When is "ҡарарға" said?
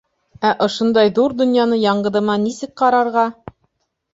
2.83-3.31